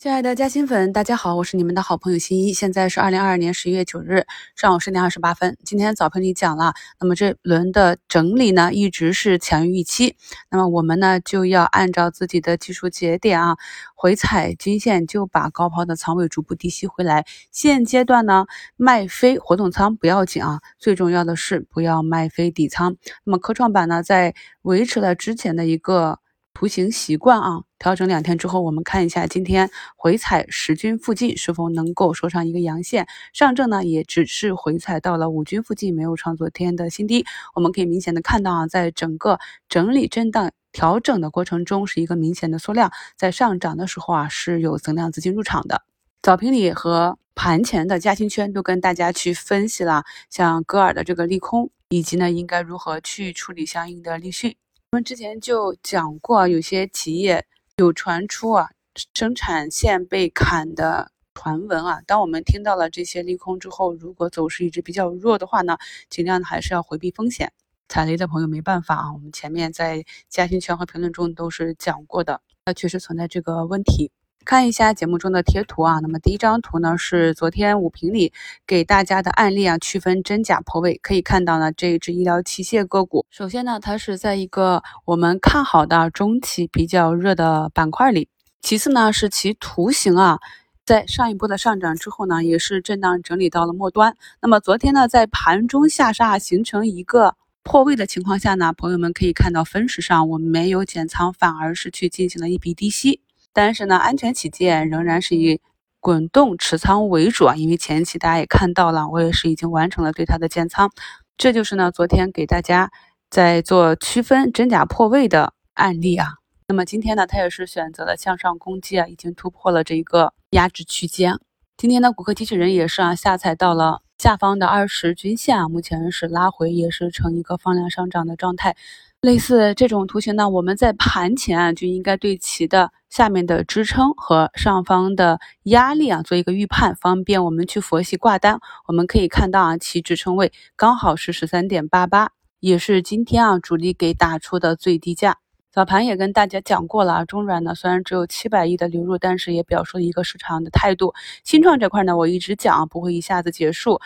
[0.00, 2.54] 亲爱的嘉兴粉，大家好，我是你们的好朋友新一。
[2.54, 4.24] 现在是二零二二年十一月九日
[4.56, 5.58] 上午十点二十八分。
[5.62, 10.16] 今天早评里讲了，那么这轮的整理呢，一直是强于预期。
[10.50, 13.58] 那么我们呢，就要按照自己的技术节点啊，
[13.94, 17.26] 回踩均线，就把高抛的仓位逐步低吸回来。
[17.52, 18.46] 现阶段呢，
[18.76, 22.96] 卖飞活动仓不要紧啊，最重要的是不要卖飞底仓。
[23.24, 26.20] 那么科创板呢，在维持了之前的一个。
[26.60, 33.06] 图形习惯啊，调整两天之后，我们看一下今天回踩十均附近是否能够收上一个阳线。
[33.32, 37.24] 上证呢，也只是回踩到了五均附近，没有创昨天的新低。
[37.54, 39.38] 我们可以明显的看到啊，在整个
[39.70, 42.92] 整理震荡调整的过程中，是一个明显的缩量。
[43.16, 45.80] 在上涨的时候啊，是有增量资金入场的。
[46.20, 54.54] 早评里和盘前的嘉兴圈都跟大家去分析了，像戈尔的这个利空，以及呢，应该如何去处理相应的利讯。
[54.92, 58.70] 我们之前就讲过，有些企业有传出啊
[59.14, 62.00] 生产线被砍的传闻啊。
[62.08, 67.52] 当我们听到了这些利空之后，如果走势一直比较弱的话呢，尽量还是要回避风险。
[67.88, 74.10] 踩雷的朋友没办法啊，我们前面在嘉兴圈和评论中都是讲过的，那确实存在这个问题。
[74.50, 78.32] 看一下节目中的贴图啊，那么第一张图呢是昨天五评里
[78.66, 80.98] 给大家的案例啊，区分真假破位。
[81.04, 88.26] 可以看到呢，这一只医疗器械个股，首先呢，它是在一个我们看好的中期比较热的板块里；
[88.60, 90.40] 其次呢，是其图形啊，
[90.84, 94.16] 在上一波的上涨之后呢，也是震荡整理到了末端。
[94.42, 103.20] 那么昨天呢，在盘中下杀形成一个破位的情况下呢，朋友们可以看到分时上我们没有减仓，反而是去进行了一笔低吸。
[103.52, 105.60] 但是呢，安全起见，仍然是以
[106.00, 107.56] 滚动持仓为主啊。
[107.56, 110.90] 因为前期大家也看到了，我也是已经完成了对它的建仓。
[111.36, 112.90] 这就是呢，昨天给大家
[113.30, 116.34] 在做区分真假破位的案例啊。
[116.68, 121.38] 那么今天呢，它也是选择了向上攻击啊，已经突破了这一个压制区间。
[121.76, 128.76] 今天呢骨科机器人也是啊，下踩到了下方的二十均线啊，目前是拉回，也是呈一个放量上涨的状态。
[129.20, 138.60] 类似这种图形呢，我们在盘前啊就应该对其的下面的支撑和上方的压力啊做一个预判，方便我们去佛系挂单。
[138.86, 145.36] 我们可以看到啊，其支撑位刚好是十三点八八，也是今天啊主力给打出的最低价。
[145.70, 151.12] 早盘也跟大家讲过了啊，中软呢虽然只有七百亿的流入，但是也表述了一个市场的态度。
[151.44, 154.00] 新创这块呢，我一直讲不会一下子结束。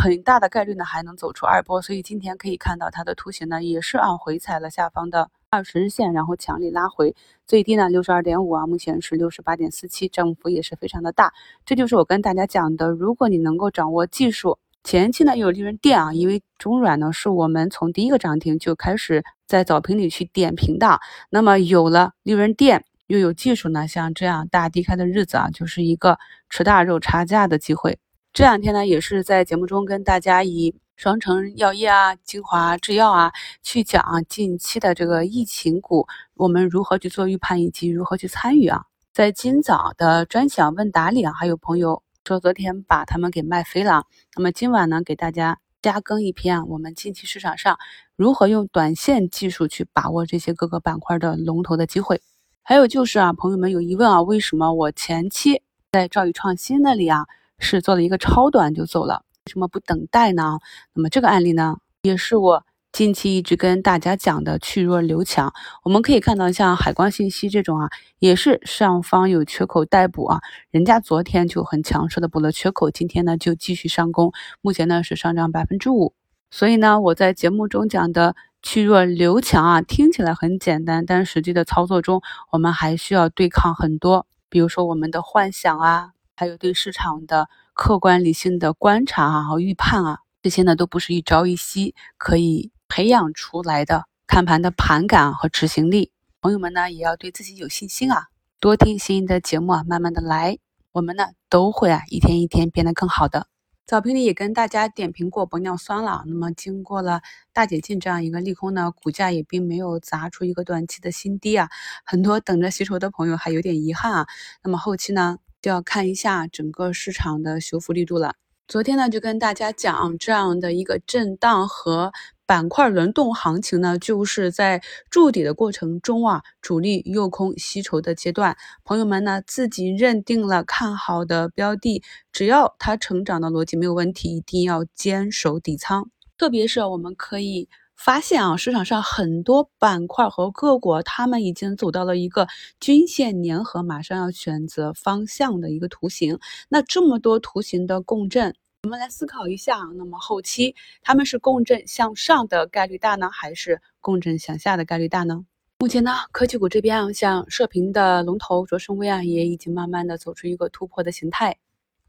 [0.00, 7.16] 很大的概率呢还能走出二波，所以今天可以看到它的图形呢也是啊回踩了下方的二十日线，然后强力拉回，
[7.48, 11.32] 最低呢六十二点五啊，目前是六十八点四七，涨幅也是非常的大。
[11.66, 27.98] 这就是我跟大家讲的，如果你能够掌握技术，前期呢又有利润垫啊，因为中软呢是我们从第一个涨停就开始在早评里去点评的，那么有了利润垫又有技术呢，像这样大低开的日子啊，就是一个吃大肉差价的机会。
[28.32, 38.82] 这两天呢，也是在节目中跟大家以双城药业啊、精华制药啊去讲近期的这个疫情股，我们如何去做预判以及如何去参与啊。
[39.12, 44.04] 在今早的专享问答里啊，还有朋友说昨天把他们给卖飞了。
[44.36, 47.76] 那么今晚呢，给大家加更一篇啊，我们近期市场上
[48.14, 52.20] 如何用短线技术去把握这些各个板块的龙头的机会。
[52.62, 57.26] 还有就是啊，朋友们有疑问啊，为什么我前期在兆宇创新那里啊？
[57.58, 60.58] 是做了一个超短就走了，为什么不等待呢？
[60.94, 65.52] 那么这个案例呢，也是我近期一直跟大家讲的去弱留强。
[65.84, 74.32] 我们可以看到，像海光信息这种啊，也是上方有缺口待补啊，人家昨天就很强势的补了缺口，今天呢就继续上攻，
[74.62, 76.14] 目前呢是上涨百分之五。
[76.50, 86.12] 所以呢，我在节目中讲的去弱留强啊，听起来很简单，但实际的操作中，我们还需要对抗很多，比如说我们的幻想啊。
[86.38, 94.04] 还有对市场的客观理性的观察啊和预判啊，这些呢都不是一朝一夕可以培养出来的。
[94.28, 98.28] 看盘的盘感和执行力，朋友们呢也要对自己有信心啊，
[98.60, 100.58] 多听新的节目啊，慢慢的来，
[100.92, 103.48] 我们呢都会啊一天一天变得更好的。
[103.84, 107.20] 早评里也跟大家点评过玻尿酸了，那么经过了
[107.52, 111.68] 大解禁这样一个利空呢，股价也并没有砸出一个短期的新低啊，
[112.04, 114.26] 很多等着吸筹的朋友还有点遗憾啊。
[114.62, 115.38] 那么后期呢？
[115.60, 118.34] 就要看一下整个市场的修复力度了。
[118.66, 122.12] 昨天呢，就跟大家讲这样的一个震荡和
[122.44, 128.56] 板块轮动行情呢，就是在筑底的过程中啊，主力诱空吸筹的阶段。
[128.84, 136.10] 朋友们呢，自己认定了看好的标的，只要它成长的逻辑没有问题，一定要坚守底仓。
[136.36, 137.68] 特别是我们可以
[137.98, 142.46] 发现啊，市场上很多板块和个股，他们已经走到了一个
[142.78, 146.38] 均线粘合，马上要选择方向的一个图形。
[146.68, 148.54] 那这么多图形的共振，
[148.84, 155.44] 我们来思考一下，那么后期他们是共振向上的概率大呢，还是共振向下的概率大呢？
[155.80, 161.58] 目前呢，科技股这边啊，像射频的龙头卓胜微啊，也已经慢慢的走出一个突破的形态。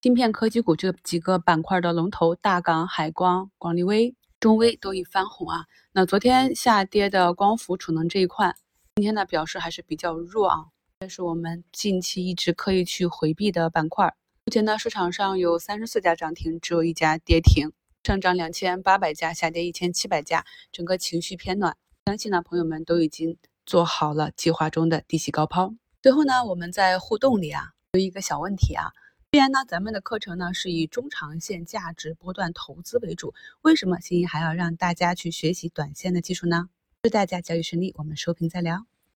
[0.00, 4.14] 芯片科技股这几个板块的龙头，大港、海光、广利微。
[4.42, 8.52] 中微都已翻红啊，那昨天下跌的光伏储能这一块，
[8.96, 10.66] 今天呢表示还是比较弱啊，
[10.98, 14.12] 这是我们近期一直刻意去回避的板块。
[14.44, 17.70] 目前呢市场上有三十四家涨停，只有一家跌停，
[18.02, 21.76] 上涨两千八百家，下跌一千七百家，整个情绪偏暖。
[22.06, 25.72] 相信呢朋友们都已经做好了计划中的低吸高抛。
[26.02, 28.90] 最后呢我们在互动里啊有一个小问题啊。
[29.32, 33.32] 既然呢，咱们的课程呢是以中长线价值波段投资为主，
[33.62, 36.68] 为什么欣欣还要让大家去学习短线的技术呢？
[37.02, 38.84] 祝大家交易顺利，我们收评再聊。